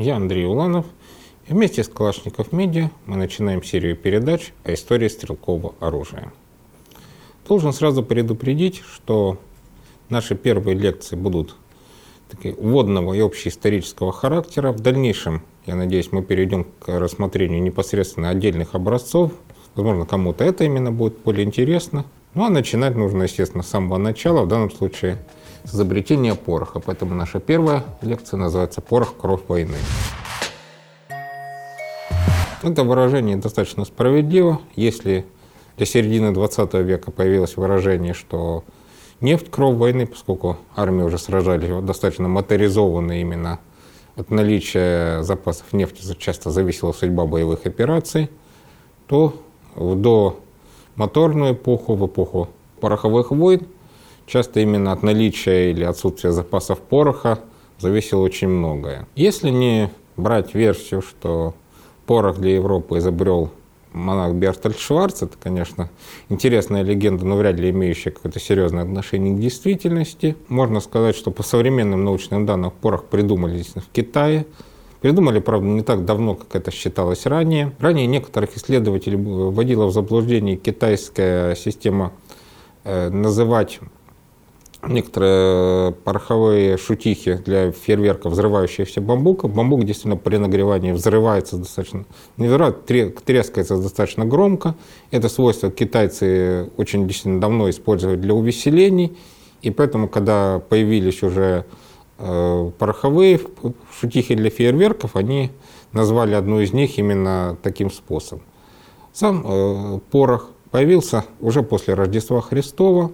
[0.00, 0.86] Я Андрей Уланов.
[1.46, 6.32] И вместе с Калашников Медиа мы начинаем серию передач о истории стрелкового оружия.
[7.46, 9.38] Должен сразу предупредить, что
[10.08, 11.54] наши первые лекции будут
[12.30, 14.72] такие, вводного и общеисторического характера.
[14.72, 19.30] В дальнейшем, я надеюсь, мы перейдем к рассмотрению непосредственно отдельных образцов.
[19.76, 22.04] Возможно, кому-то это именно будет более интересно.
[22.34, 25.18] Ну а начинать нужно, естественно, с самого начала, в данном случае
[25.62, 26.80] с изобретения пороха.
[26.80, 29.14] Поэтому наша первая лекция называется «Порох.
[29.16, 29.76] Кровь войны».
[32.64, 34.60] Это выражение достаточно справедливо.
[34.74, 35.24] Если
[35.76, 38.64] для середины 20 века появилось выражение, что
[39.20, 43.60] нефть– кровь войны, поскольку армии уже сражались достаточно моторизованно именно
[44.20, 48.28] от наличия запасов нефти часто зависела судьба боевых операций,
[49.06, 49.34] то
[49.74, 50.38] в до
[50.96, 52.48] моторную эпоху, в эпоху
[52.80, 53.62] пороховых войн,
[54.26, 57.38] часто именно от наличия или отсутствия запасов пороха
[57.78, 59.06] зависело очень многое.
[59.16, 61.54] Если не брать версию, что
[62.06, 63.50] порох для Европы изобрел
[63.92, 65.22] монах Бертольд Шварц.
[65.22, 65.90] Это, конечно,
[66.28, 70.36] интересная легенда, но вряд ли имеющая какое-то серьезное отношение к действительности.
[70.48, 74.46] Можно сказать, что по современным научным данным порох придумали в Китае.
[75.00, 77.72] Придумали, правда, не так давно, как это считалось ранее.
[77.78, 82.12] Ранее некоторых исследователей вводила в заблуждение китайская система
[82.84, 83.80] э, называть
[84.82, 89.52] некоторые пороховые шутихи для фейерверка, взрывающихся бамбуков.
[89.52, 92.04] Бамбук действительно при нагревании взрывается достаточно,
[92.36, 94.74] не взрывает, трескается достаточно громко.
[95.10, 99.16] Это свойство китайцы очень действительно давно используют для увеселений.
[99.62, 101.66] И поэтому, когда появились уже
[102.18, 103.40] э, пороховые
[103.98, 105.50] шутихи для фейерверков, они
[105.92, 108.44] назвали одну из них именно таким способом.
[109.12, 113.12] Сам э, порох появился уже после Рождества Христова,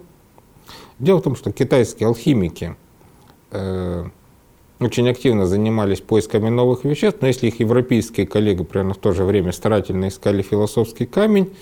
[0.99, 2.75] Дело в том, что китайские алхимики
[3.51, 4.05] э,
[4.79, 9.23] очень активно занимались поисками новых веществ, но если их европейские коллеги примерно в то же
[9.23, 11.53] время старательно искали философский камень,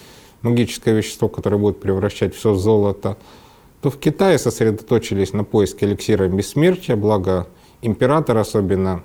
[0.41, 3.17] магическое вещество, которое будет превращать все в золото,
[3.81, 7.47] то в Китае сосредоточились на поиске эликсира бессмертия, благо
[7.81, 9.03] император, особенно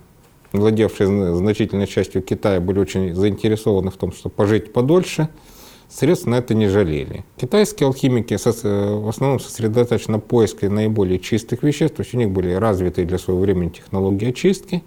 [0.53, 5.29] владевший значительной частью Китая, были очень заинтересованы в том, чтобы пожить подольше–
[5.91, 7.25] Средств на это не жалели.
[7.37, 12.53] Китайские алхимики в основном сосредоточены на поиске наиболее чистых веществ, то есть у них были
[12.53, 14.85] развитые для своего времени технологии очистки,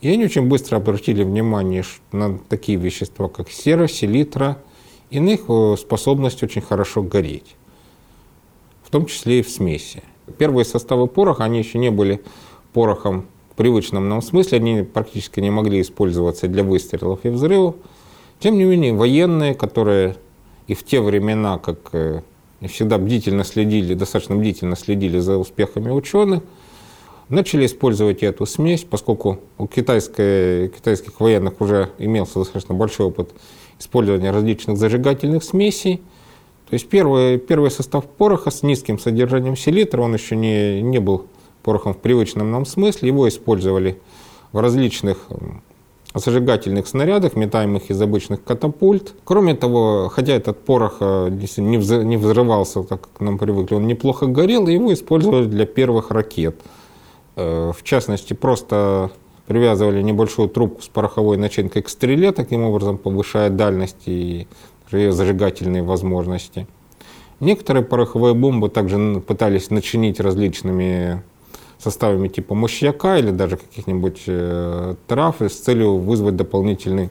[0.00, 4.56] и они очень быстро обратили внимание на такие вещества, как сера, селитра,
[5.10, 7.56] иных э, способность очень хорошо гореть,
[8.82, 10.02] в том числе и в смеси.
[10.38, 12.22] Первые составы пороха, они еще не были
[12.72, 17.74] порохом в привычном нам смысле, они практически не могли использоваться для выстрелов и взрывов.
[18.40, 20.16] Тем не менее, военные, которые
[20.68, 22.20] и в те времена, как э,
[22.68, 26.42] всегда бдительно следили, достаточно бдительно следили за успехами ученых,
[27.30, 33.30] начали использовать эту смесь, поскольку у китайской, китайских военных уже имелся достаточно большой опыт
[33.78, 36.02] использования различных зажигательных смесей.
[36.68, 41.26] То есть первый, первый состав пороха с низким содержанием селитры, он еще не, не был
[41.62, 43.98] порохом в привычном нам смысле, его использовали
[44.52, 45.28] в различных
[46.18, 49.14] зажигательных снарядах, метаемых из обычных катапульт.
[49.24, 54.66] Кроме того, хотя этот порох э, не взрывался, так как нам привыкли, он неплохо горел,
[54.68, 56.60] и его использовали для первых ракет.
[57.36, 59.10] Э, в частности, просто
[59.46, 64.46] привязывали небольшую трубку с пороховой начинкой к стреле, таким образом повышая дальность и
[64.92, 66.66] ее зажигательные возможности.
[67.40, 71.22] Некоторые пороховые бомбы также пытались начинить различными
[71.78, 77.10] составами типа мощьяка или даже каких-нибудь э, трав с целью вызвать дополнительный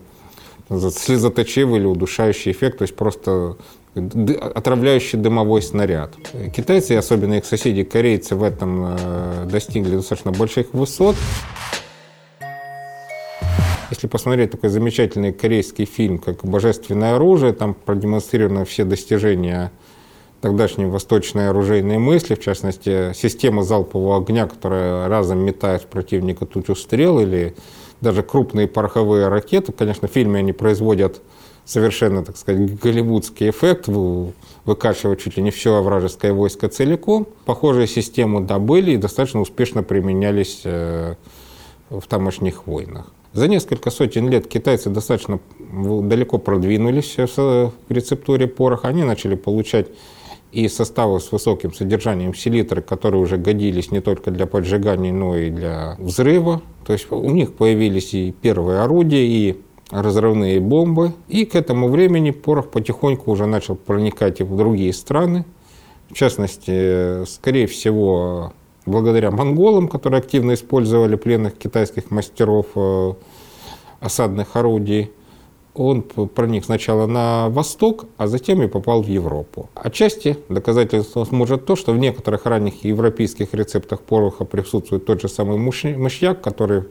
[0.70, 3.56] слезоточивый или удушающий эффект, то есть просто
[3.96, 6.14] отравляющий дымовой снаряд.
[6.56, 11.16] Китайцы, и особенно их соседи корейцы, в этом э, достигли достаточно больших высот.
[13.90, 19.72] Если посмотреть такой замечательный корейский фильм, как «Божественное оружие», там продемонстрированы все достижения
[20.48, 26.74] тогдашние восточные оружейные мысли, в частности, система залпового огня, которая разом метает в противника тучу
[26.74, 27.54] стрел, или
[28.00, 29.74] даже крупные пороховые ракеты.
[29.74, 31.22] Конечно, в фильме они производят
[31.66, 33.90] совершенно, так сказать, голливудский эффект,
[34.64, 37.28] выкачивают чуть ли не все вражеское войско целиком.
[37.44, 41.16] Похожие системы добыли и достаточно успешно применялись э,
[41.90, 43.12] в тамошних войнах.
[43.34, 48.88] За несколько сотен лет китайцы достаточно далеко продвинулись в рецептуре пороха.
[48.88, 49.88] Они начали получать
[50.52, 55.50] и составы с высоким содержанием селитры, которые уже годились не только для поджигания, но и
[55.50, 56.62] для взрыва.
[56.86, 59.62] То есть у них появились и первые орудия, и
[59.92, 61.14] разрывные бомбы.
[61.28, 65.46] И к этому времени порох потихоньку уже начал проникать и в другие страны.
[66.10, 68.54] В частности, скорее всего,
[68.86, 73.14] благодаря монголам, которые активно использовали пленных китайских мастеров э,
[74.00, 75.12] осадных орудий,
[75.80, 79.70] он проник сначала на восток, а затем и попал в Европу.
[79.76, 85.58] Отчасти доказательством сможет то, что в некоторых ранних европейских рецептах пороха присутствует тот же самый
[85.58, 86.86] мышьяк, который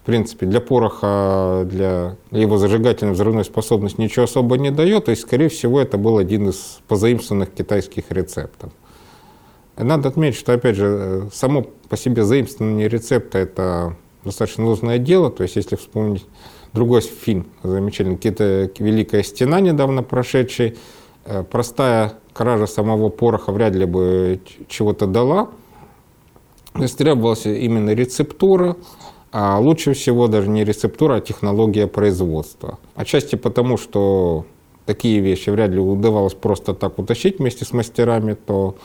[0.00, 5.04] в принципе, для пороха, для его зажигательной взрывной способности ничего особо не дает.
[5.04, 8.72] То есть, скорее всего, это был один из позаимствованных китайских рецептов.
[9.76, 15.30] Надо отметить, что, опять же, само по себе заимствование рецепта– это достаточно нужное дело.
[15.30, 16.24] То есть, если вспомнить
[16.72, 20.76] другой фильм замечательный, какие-то «Великая стена», недавно прошедший,
[21.24, 25.50] э, простая кража самого пороха вряд ли бы чего-то дала.
[26.72, 28.76] То есть требовалась именно рецептура,
[29.32, 32.78] а лучше всего даже не рецептура, а технология производства.
[32.94, 34.46] Отчасти потому, что
[34.86, 38.76] такие вещи вряд ли удавалось просто так утащить вместе с мастерами, то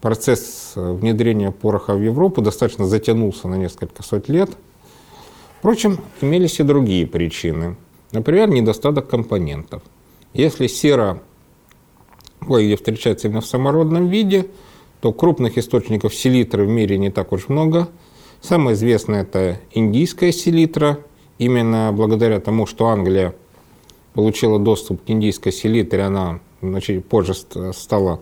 [0.00, 4.50] процесс внедрения пороха в Европу достаточно затянулся на несколько сот лет–
[5.66, 7.74] Впрочем, имелись и другие причины.
[8.12, 9.82] Например, недостаток компонентов.
[10.32, 11.20] Если сера
[12.38, 14.46] кое-где встречается именно в самородном виде,
[15.00, 17.88] то крупных источников селитры в мире не так уж много.
[18.40, 21.00] Самое известное это индийская селитра.
[21.38, 23.34] Именно благодаря тому, что Англия
[24.14, 28.20] получила доступ к индийской селитре, она значит, позже стала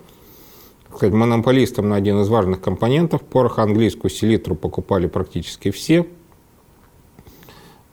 [0.97, 3.65] сказать, монополистом на один из важных компонентов пороха.
[3.65, 6.07] Английскую селитру покупали практически все–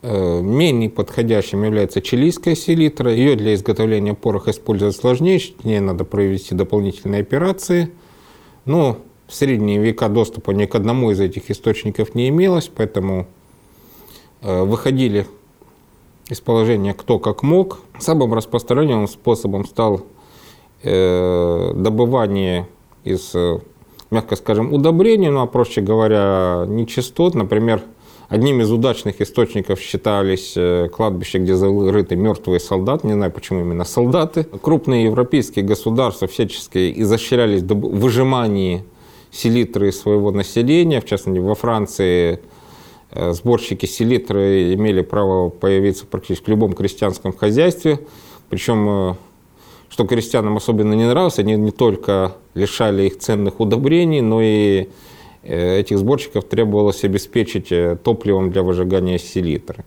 [0.02, 3.12] менее подходящим является чилийская селитра.
[3.12, 7.90] Ее для изготовления пороха использовать сложнее, с ней надо провести дополнительные операции.
[8.64, 13.26] Но в средние века доступа ни к одному из этих источников не имелось, поэтому
[14.40, 15.26] э, выходили
[16.28, 17.80] из положения кто как мог.
[17.98, 20.02] Самым распространенным способом стал
[20.82, 22.66] э, добывание
[23.04, 23.34] из,
[24.10, 27.34] мягко скажем, удобрений, ну а проще говоря, нечистот.
[27.34, 27.82] Например,
[28.32, 33.06] Одним из удачных источников считались э, кладбища, где зарыты мертвые солдаты.
[33.06, 34.44] Не знаю, почему именно солдаты.
[34.44, 38.84] Крупные европейские государства всячески изощрялись в выжимании
[39.30, 41.02] селитры своего населения.
[41.02, 42.40] В частности, во Франции
[43.10, 48.00] э, сборщики селитры имели право появиться практически в любом крестьянском хозяйстве.
[48.48, 49.14] Причем, э,
[49.90, 54.88] что крестьянам особенно не нравилось, они не только лишали их ценных удобрений, но и
[55.48, 59.84] этих сборщиков требовалось обеспечить э, топливом для выжигания селитры.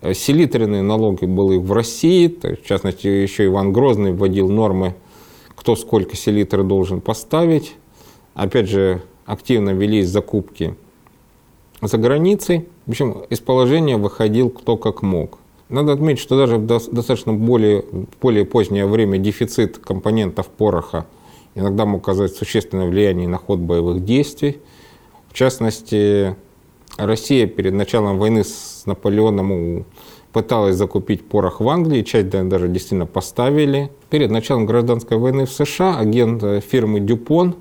[0.00, 4.94] Э, селитренные налоги были в России, в частности, еще Иван Грозный вводил нормы,
[5.54, 7.74] кто сколько селитры должен поставить.
[8.34, 10.76] Опять же, активно велись закупки
[11.82, 12.68] за границей.
[12.86, 15.38] В общем, из положения выходил кто как мог.
[15.68, 17.84] Надо отметить, что даже в достаточно более,
[18.20, 21.06] более позднее время дефицит компонентов пороха
[21.56, 24.60] иногда мог оказать существенное влияние на ход боевых действий.
[25.36, 26.34] Частности,
[26.96, 29.84] Россия перед началом войны с Наполеоном
[30.32, 33.90] пыталась закупить порох в Англии, часть даже действительно поставили.
[34.08, 37.54] Перед началом гражданской войны в США агент фирмы Дюпон,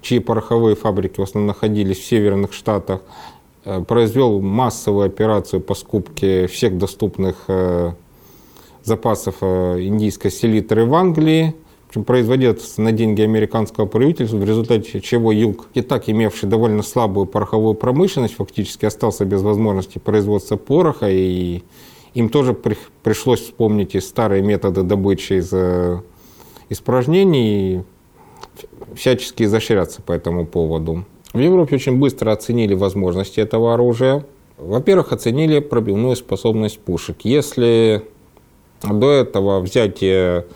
[0.00, 3.02] чьи пороховые фабрики в основном находились в северных штатах,
[3.66, 7.92] э, произвел массовую операцию по скупке всех доступных э,
[8.84, 11.54] запасов э, индийской селитры в Англии
[12.00, 17.74] производился на деньги американского правительства, в результате чего юг, и так имевший довольно слабую пороховую
[17.74, 21.62] промышленность, фактически остался без возможности производства пороха, и
[22.14, 26.00] им тоже при, пришлось вспомнить и старые методы добычи из э,
[26.68, 27.82] испражнений, и
[28.94, 31.04] всячески изощряться по этому поводу.
[31.32, 34.26] В Европе очень быстро оценили возможности этого оружия.
[34.58, 37.18] Во-первых, оценили пробивную способность пушек.
[37.24, 38.02] Если
[38.82, 40.46] до этого взятие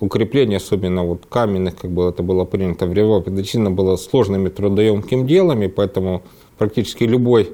[0.00, 4.50] укрепление, особенно вот каменных, как бы это было принято в Европе, действительно было сложным и
[4.50, 6.22] трудоемким делом, и поэтому
[6.56, 7.50] практически любой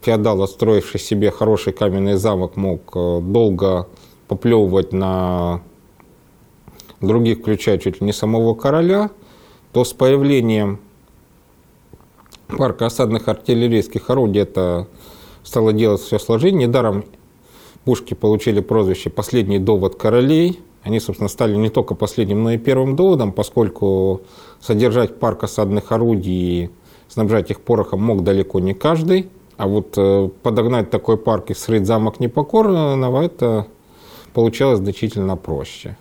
[0.00, 3.88] феодал, отстроивший себе хороший каменный замок, мог э, долго
[4.28, 5.62] поплевывать на
[7.00, 9.10] других, включая чуть ли не самого короля,
[9.72, 10.80] то с появлением
[12.46, 14.88] парка осадных артиллерийских орудий это
[15.42, 16.52] стало делать все сложнее.
[16.52, 17.04] Недаром
[17.84, 22.94] пушки получили прозвище «последний довод королей», они, собственно, стали не только последним, но и первым
[22.94, 24.20] доводом, поскольку
[24.60, 26.70] содержать парк осадных орудий и
[27.08, 29.28] снабжать их порохом мог далеко не каждый.
[29.56, 33.66] А вот э, подогнать такой парк и срыть замок непокорного, это
[34.32, 35.96] получалось значительно проще.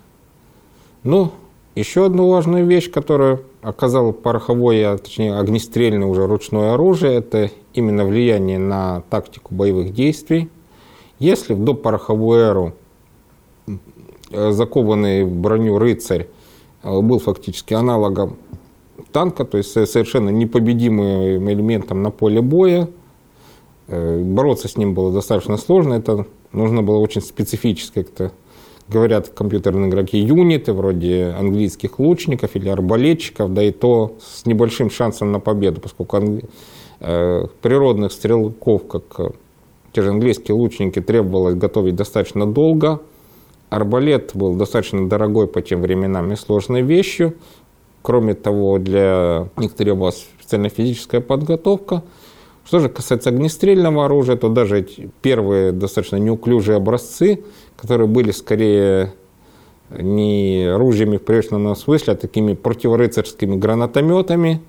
[1.01, 1.31] Ну,
[1.73, 8.05] еще одну важную вещь, которую оказало пороховое, а точнее огнестрельное уже ручное оружие, это именно
[8.05, 10.47] влияние на тактику боевых действий.
[11.17, 12.73] Если в допороховую эру
[14.51, 16.27] закованный в броню рыцарь
[16.83, 18.37] был фактически аналогом
[19.11, 22.87] танка, то есть совершенно непобедимым элементом на поле боя.
[23.87, 28.31] Бороться с ним было достаточно сложно, это нужно было очень специфическое, как-то
[28.87, 35.31] говорят компьютерные игроки, юниты, вроде английских лучников или арбалетчиков, да и то с небольшим шансом
[35.31, 36.41] на победу, поскольку
[36.99, 39.33] э, природных стрелков, как
[39.91, 43.01] те же английские лучники, требовалось готовить достаточно долго.
[43.69, 47.35] Арбалет был достаточно дорогой по тем временам и сложной вещью.
[48.01, 52.03] Кроме того, для них требовалась специальная физическая подготовка.
[52.65, 54.87] Что же касается огнестрельного оружия, то даже
[55.21, 57.43] первые достаточно неуклюжие образцы,
[57.77, 59.13] которые были скорее
[59.91, 64.61] не ружьями в привычном смысле, а такими противорыцарскими гранатометами,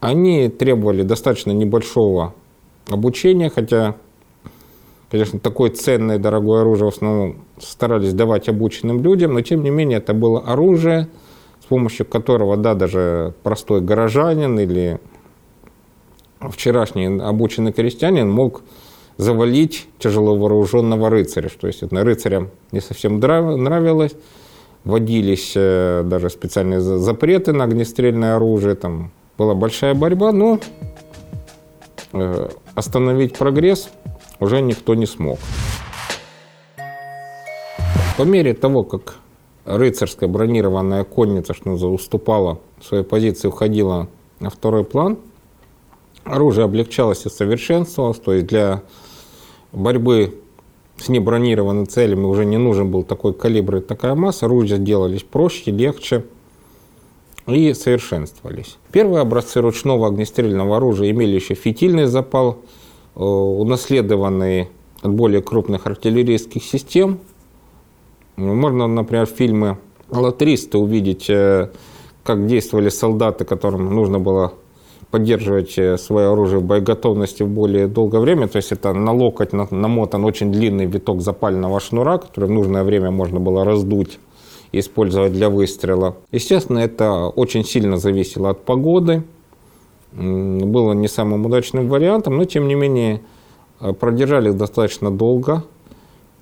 [0.00, 2.34] они требовали достаточно небольшого
[2.88, 3.96] обучения, хотя,
[5.14, 9.98] конечно, такое ценное дорогое оружие в основном старались давать обученным людям, но тем не менее
[9.98, 11.06] это было оружие,
[11.62, 14.98] с помощью которого, да, даже простой горожанин или
[16.40, 18.62] вчерашний обученный крестьянин мог
[19.16, 21.48] завалить тяжело вооруженного рыцаря.
[21.60, 24.16] То есть это рыцарям не совсем нравилось.
[24.82, 28.74] Вводились э, даже специальные запреты на огнестрельное оружие.
[28.74, 30.58] Там была большая борьба, но
[32.14, 33.90] э, остановить прогресс
[34.40, 35.38] уже никто не смог.
[38.16, 39.16] По мере того, как
[39.64, 44.08] рыцарская бронированная конница, что называется, уступала своей позиции, уходила
[44.40, 45.18] на второй план–
[46.24, 48.82] Оружие облегчалось и совершенствовалось, то есть для
[49.72, 50.34] борьбы
[50.96, 55.70] с небронированными целями уже не нужен был такой калибр и такая масса, оружия делались проще,
[55.70, 56.24] легче
[57.46, 58.78] и совершенствовались.
[58.90, 62.58] Первые образцы ручного огнестрельного оружия имели еще фитильный запал,
[63.14, 64.68] э, унаследованный
[65.02, 67.18] от более крупных артиллерийских систем.
[68.36, 69.78] Можно, например, в фильме
[70.10, 71.70] «Латристы» увидеть, э,
[72.22, 74.54] как действовали солдаты, которым нужно было
[75.10, 78.48] поддерживать э, свое оружие в боеготовности в более долгое время.
[78.48, 83.12] То есть это на локоть намотан очень длинный виток запального шнура, который в нужное время
[83.12, 84.18] можно было раздуть
[84.72, 86.16] и использовать для выстрела.
[86.32, 89.22] Естественно, это очень сильно зависело от погоды.
[90.16, 93.20] Было не самым удачным вариантом, но тем не менее
[93.80, 95.64] э, продержали достаточно долго.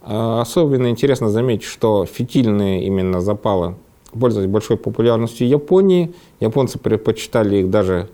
[0.03, 3.77] А особенно интересно заметить, что фитильные именно запалы
[4.19, 6.13] пользовались большой популярностью в Японии.
[6.41, 8.11] Японцы предпочитали их даже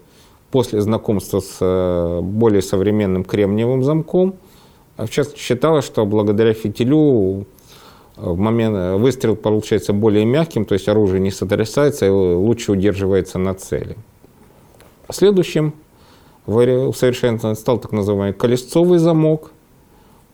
[0.53, 4.35] после знакомства с э, более современным кремниевым замком.
[4.97, 7.45] А в частности, считалось, что благодаря фитилю э,
[8.17, 13.55] в момент выстрел получается более мягким, то есть оружие не сотрясается и лучше удерживается на
[13.55, 13.97] цели.
[15.11, 15.75] Следующим
[16.47, 19.53] усовершенствованием стал так называемый колесцовый замок.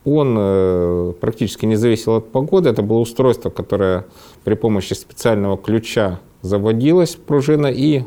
[0.04, 2.68] Он практически не зависел от погоды.
[2.68, 4.04] Это было устройство, которое
[4.44, 8.02] при помощи специального ключа заводилось пружина и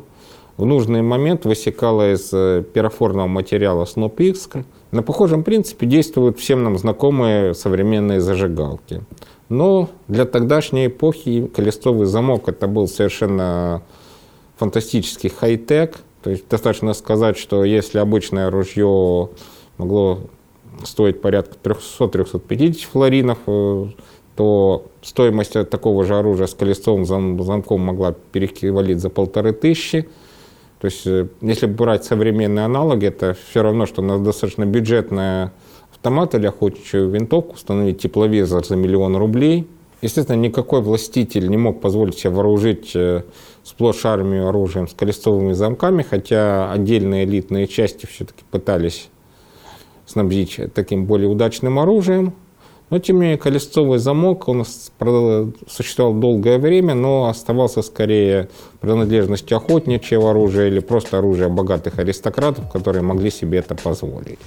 [0.57, 4.65] в нужный момент высекала из э, пирофорного материала SnowPix.
[4.91, 9.03] На похожем принципе действуют всем нам знакомые современные зажигалки.
[9.49, 13.83] Но для тогдашней эпохи колесовый замок это был совершенно
[14.57, 15.99] фантастический хай-тек.
[16.27, 19.29] То есть достаточно сказать, что если обычное ружье
[19.77, 20.19] могло
[20.83, 23.85] стоить порядка 300-350 флоринов, э,
[24.35, 30.09] то стоимость такого же оружия с колесовым замком могла перекивалить за полторы тысячи.
[30.81, 35.51] То есть, э, если брать современные аналоги, это все равно, что на достаточно бюджетный
[35.93, 39.65] автомат или охотничью винтовку установить тепловизор за миллион рублей.
[40.01, 43.23] Естественно, никакой властитель не мог позволить себе вооружить э,
[43.63, 49.09] сплошь армию оружием с колесовыми замками, хотя отдельные элитные части все-таки пытались
[50.05, 52.33] снабдить таким более удачным оружием.
[52.89, 54.63] Но, тем не менее, колесцовый замок, он
[55.67, 58.47] существовал долгое время, но оставался скорее
[58.79, 64.39] принадлежностью охотничьего оружия или просто оружия богатых аристократов, которые могли себе это позволить.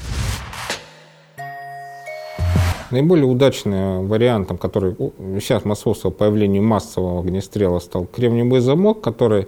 [2.91, 4.97] Наиболее удачным вариантом, который
[5.41, 9.47] сейчас способствовал появлению массового огнестрела, стал кремниевый замок, который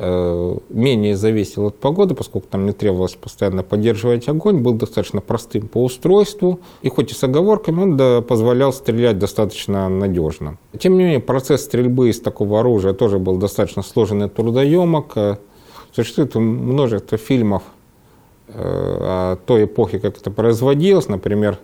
[0.00, 5.66] Э, менее зависел от погоды, поскольку там не требовалось постоянно поддерживать огонь, был достаточно простым
[5.66, 10.56] по устройству, и хоть и с оговорками, он да, позволял стрелять достаточно надежно.
[10.78, 15.16] Тем не менее, процесс стрельбы из такого оружия тоже был достаточно сложен и трудоемок.
[15.16, 15.36] Э,
[15.90, 17.64] существует множество фильмов
[18.46, 21.58] э, о той эпохе, как это производилось, например,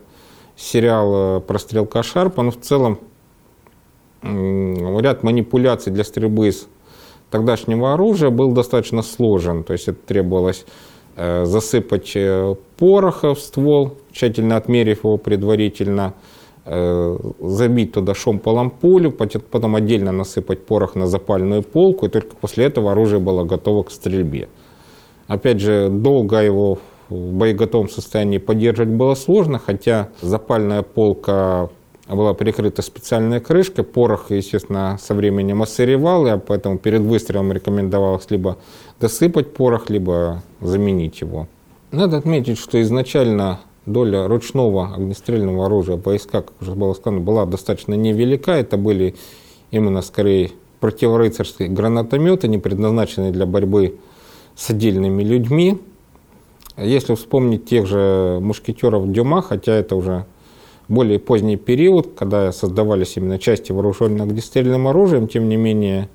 [0.56, 2.98] сериал про стрелка Шарпа, но в целом
[4.22, 6.66] ряд манипуляций для стрельбы из
[7.30, 9.64] тогдашнего оружия был достаточно сложен.
[9.64, 10.64] То есть это требовалось
[11.16, 16.14] э, засыпать э, пороха в ствол, тщательно отмерив его предварительно,
[16.64, 22.66] э, забить туда шомполом пулю, потом отдельно насыпать порох на запальную полку, и только после
[22.66, 24.48] этого оружие было готово к стрельбе.
[25.26, 26.78] Опять же, долго его
[27.14, 31.68] в боеготовом состоянии поддерживать было сложно, хотя запальная полка
[32.08, 33.84] была прикрыта специальной крышкой.
[33.84, 38.58] Порох, естественно, со временем осыревал, и поэтому перед выстрелом рекомендовалось либо
[39.00, 41.48] досыпать порох, либо заменить его.
[41.90, 47.94] Надо отметить, что изначально доля ручного огнестрельного оружия войска, как уже было сказано, была достаточно
[47.94, 48.52] невелика.
[48.52, 49.14] Это были
[49.70, 53.98] именно скорее противорыцарские гранатометы, не предназначенные для борьбы
[54.56, 55.80] с отдельными людьми.
[56.76, 60.26] Если вспомнить тех же мушкетеров Дюма, хотя это уже
[60.88, 66.08] более поздний период, когда создавались именно части вооруженных огнестрельным оружием, тем не менее,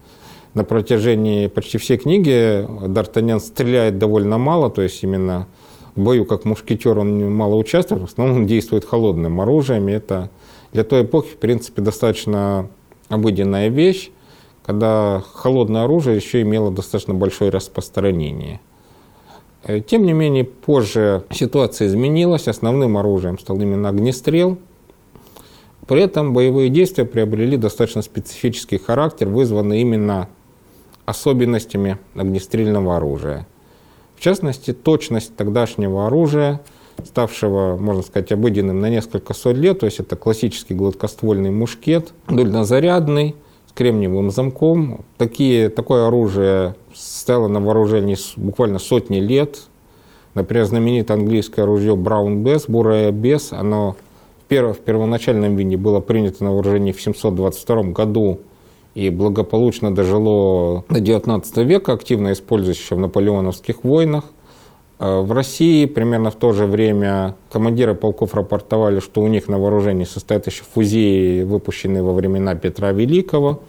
[0.54, 5.48] на протяжении почти всей книги Д'Артаньян стреляет довольно мало, то есть именно
[5.96, 10.30] в бою как мушкетер он мало участвует, в основном он действует холодным оружием, и это
[10.74, 12.68] для той эпохи, в принципе, достаточно
[13.08, 14.12] обыденная вещь,
[14.66, 18.60] когда холодное оружие еще имело достаточно большое распространение.
[19.64, 24.58] Э, тем не менее, позже ситуация изменилась, основным оружием стал именно огнестрел.
[25.88, 30.30] При этом боевые действия приобрели достаточно специфический характер, вызванный именно
[31.06, 33.48] особенностями огнестрельного оружия.
[34.16, 36.62] В частности, точность тогдашнего оружия,
[37.04, 43.36] ставшего, можно сказать, обыденным на несколько сот лет, то есть это классический гладкоствольный мушкет, дульнозарядный,
[43.74, 45.06] кремниевым замком.
[45.18, 49.60] Такие, такое оружие стояло на вооружении буквально сотни лет.
[50.34, 53.96] Например, знаменитое английское ружье Браун Бесс, бурая Бесс, оно
[54.42, 58.40] в, перв, в первоначальном виде было принято на вооружение в 722 году
[58.96, 64.26] и благополучно дожило до 19 века, активно используясь в наполеоновских войнах.
[65.00, 69.58] А в России примерно в то же время командиры полков рапортовали, что у них на
[69.58, 73.62] вооружении состоят еще фузеи, выпущенные во времена Петра Великого.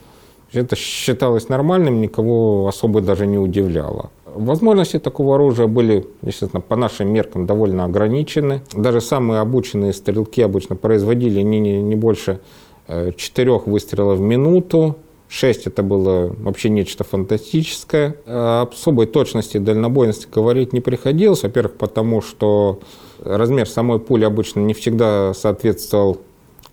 [0.53, 4.11] Это считалось нормальным, никого особо даже не удивляло.
[4.35, 8.63] Возможности такого оружия были, естественно, по нашим меркам довольно ограничены.
[8.73, 12.41] Даже самые обученные стрелки обычно производили не, не, не больше
[12.89, 14.97] э, четырех выстрелов в минуту.
[15.31, 18.17] 6 это было вообще нечто фантастическое.
[18.27, 21.45] О особой точности и дальнобойности говорить не приходилось.
[21.45, 22.81] Во-первых, потому что
[23.23, 26.19] размер самой пули обычно не всегда соответствовал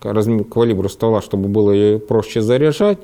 [0.00, 2.98] калибру ствола, чтобы было ее проще заряжать.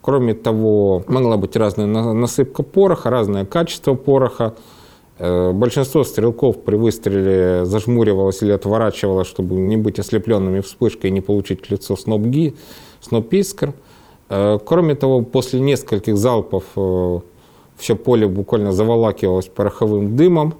[0.00, 4.54] Кроме того, могла быть разная насыпка пороха, разное качество пороха.
[5.18, 11.20] Э, большинство стрелков при выстреле зажмуривалось или отворачивалось, чтобы не быть ослепленными вспышкой и не
[11.20, 12.54] получить лицо снопги,
[13.00, 13.68] сноп-искр.
[13.68, 13.72] Э,
[14.28, 17.20] кроме того, после нескольких залпов э,
[17.76, 20.54] все поле буквально заволакивалось пороховым дымом.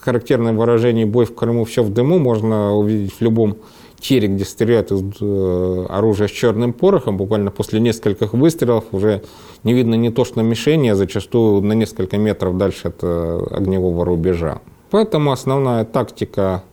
[0.00, 3.56] Характерное выражение «бой в Крыму, все в дыму» можно увидеть в любом
[4.00, 9.22] тире, где стреляют из э, оружия с черным порохом, буквально после нескольких выстрелов уже
[9.62, 14.06] не видно не то что мишени, а зачастую на несколько метров дальше от э, огневого
[14.06, 14.60] рубежа.
[14.90, 16.64] Поэтому основная тактика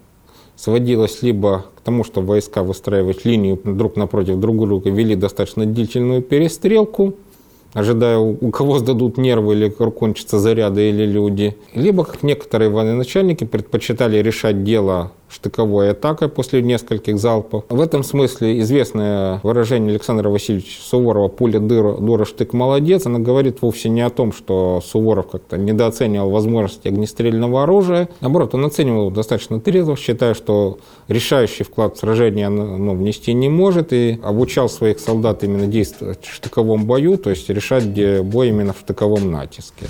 [0.57, 6.21] сводилась либо к тому, что войска выстраивать линию друг напротив друг друга, вели достаточно длительную
[6.21, 7.13] перестрелку–
[7.73, 11.55] ожидая, у кого сдадут нервы или кончатся заряды или люди.
[11.73, 17.65] Либо, как некоторые военачальники, предпочитали решать дело штыковой атакой после нескольких залпов.
[17.69, 23.61] В этом смысле известное выражение Александра Васильевича Суворова «пуля дыра, дура, штык, молодец», она говорит
[23.61, 28.09] вовсе не о том, что Суворов как-то недооценивал возможности огнестрельного оружия.
[28.21, 33.93] Наоборот, он оценивал достаточно трезво, считая, что решающий вклад в сражение оно внести не может,
[33.93, 37.85] и обучал своих солдат именно действовать в штыковом бою, то есть решать
[38.23, 39.85] бой именно в штыковом натиске.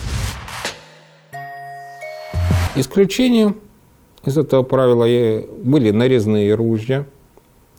[2.76, 3.58] Исключением
[4.28, 5.06] из этого правила
[5.63, 7.06] были нарезные ружья,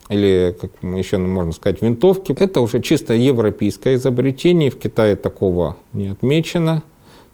[0.09, 2.35] или, как еще можно сказать, винтовки.
[2.37, 6.81] Это уже чисто европейское изобретение, в Китае такого не отмечено.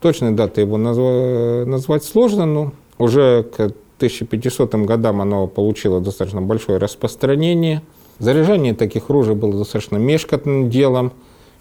[0.01, 6.77] Точной даты его назва- назвать сложно, но уже к 1500 годам оно получило достаточно большое
[6.77, 7.81] распространение.
[8.19, 11.13] Заряжание таких ружей было достаточно мешкотным делом.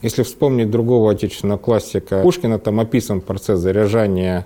[0.03, 4.45] Если вспомнить другого отечественного классика Пушкина, там описан процесс заряжания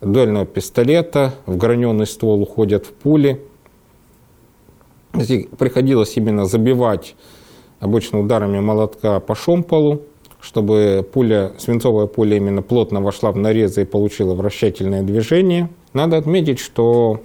[0.00, 3.40] дуэльного пистолета, в граненый ствол уходят в пули.
[5.58, 7.14] Приходилось именно забивать
[7.80, 10.02] обычно ударами молотка по шомполу,
[10.40, 15.70] чтобы пуля, свинцовая пуля именно плотно вошла в нарезы и получила вращательное движение.
[15.92, 17.20] Надо отметить, что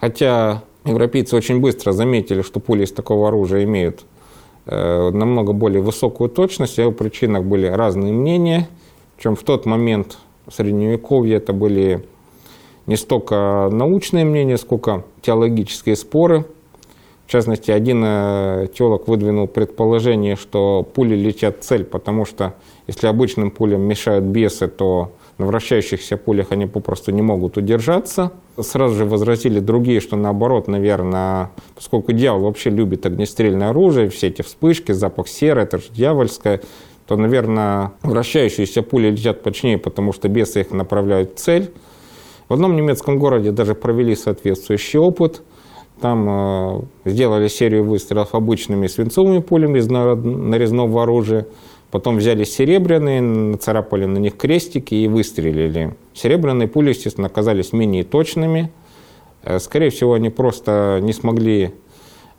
[0.00, 4.04] хотя европейцы очень быстро заметили, что пули из такого оружия имеют
[4.66, 8.68] э, намного более высокую точность, о его причинах были разные мнения,
[9.18, 12.04] чем в тот момент в Средневековье это были
[12.86, 16.44] не столько научное мнение, сколько теологические споры.
[17.26, 22.54] В частности, один э, теолог выдвинул предположение, что пули летят цель, потому что
[22.86, 28.30] если обычным пулям мешают бесы, то на вращающихся пулях они попросту не могут удержаться.
[28.58, 34.42] Сразу же возразили другие, что наоборот, наверное, поскольку дьявол вообще любит огнестрельное оружие, все эти
[34.42, 36.62] вспышки, запах серы, это же дьявольское,
[37.08, 41.70] то, наверное, вращающиеся пули летят точнее, потому что бесы их направляют в цель.
[42.48, 45.42] В одном немецком городе даже провели соответствующий опыт–
[46.00, 51.46] там э, сделали серию выстрелов обычными свинцовыми пулями из нарезного оружия.
[51.90, 55.96] Потом взяли серебряные, нацарапали на них крестики и выстрелили.
[56.12, 58.70] Серебряные пули, естественно, оказались менее точными.
[59.42, 61.72] Э, скорее всего, они просто не смогли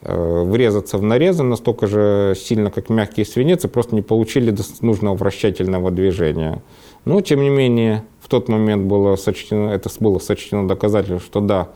[0.02, 5.16] э, врезаться в нарезы настолько же сильно, как мягкий свинец, и просто не получили нужного
[5.16, 6.62] вращательного движения.
[7.08, 11.70] Но, тем не менее, в тот момент было сочтено, это было сочтено доказательством, что да,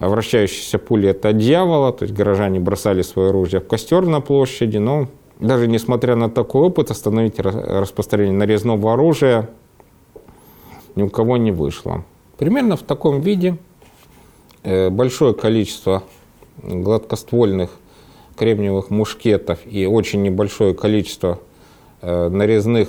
[0.00, 4.78] вращающиеся пули это от дьявола, то есть горожане бросали свое оружие в костер на площади,
[4.78, 5.06] но
[5.38, 9.50] даже несмотря на такой опыт, остановить распространение нарезного оружия
[10.96, 12.04] ни у кого не вышло.
[12.36, 13.58] Примерно в таком виде
[14.64, 16.02] э, большое количество
[16.60, 17.70] гладкоствольных
[18.36, 21.38] кремниевых мушкетов и очень небольшое количество
[22.02, 22.88] нарезных,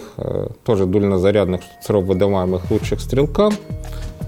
[0.63, 3.53] тоже дульнозарядных штуцеров, выдаваемых лучших стрелкам.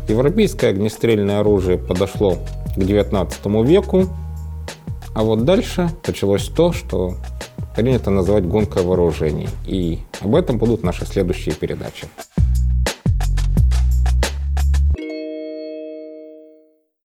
[0.07, 2.37] Европейское огнестрельное оружие подошло
[2.75, 4.07] к XIX веку.
[5.13, 7.15] А вот дальше началось то, что
[7.75, 9.49] принято называть гонкой вооружений.
[9.65, 12.07] И об этом будут наши следующие передачи.